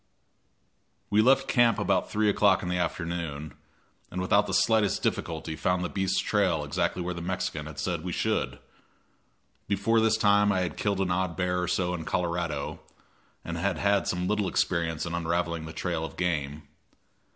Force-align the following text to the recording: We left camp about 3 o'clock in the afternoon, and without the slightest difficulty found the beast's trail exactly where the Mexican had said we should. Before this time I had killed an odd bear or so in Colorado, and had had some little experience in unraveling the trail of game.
We 1.11 1.21
left 1.21 1.47
camp 1.47 1.77
about 1.77 2.09
3 2.09 2.27
o'clock 2.27 2.63
in 2.63 2.69
the 2.69 2.77
afternoon, 2.77 3.53
and 4.09 4.19
without 4.19 4.47
the 4.47 4.51
slightest 4.55 5.03
difficulty 5.03 5.55
found 5.55 5.83
the 5.83 5.89
beast's 5.89 6.19
trail 6.21 6.63
exactly 6.63 7.03
where 7.03 7.13
the 7.13 7.21
Mexican 7.21 7.67
had 7.67 7.77
said 7.77 8.03
we 8.03 8.11
should. 8.11 8.57
Before 9.67 9.99
this 9.99 10.17
time 10.17 10.51
I 10.51 10.61
had 10.61 10.75
killed 10.75 11.01
an 11.01 11.11
odd 11.11 11.37
bear 11.37 11.61
or 11.61 11.67
so 11.67 11.93
in 11.93 12.03
Colorado, 12.03 12.79
and 13.45 13.57
had 13.59 13.77
had 13.77 14.07
some 14.07 14.27
little 14.27 14.47
experience 14.47 15.05
in 15.05 15.13
unraveling 15.13 15.65
the 15.65 15.71
trail 15.71 16.03
of 16.03 16.17
game. 16.17 16.63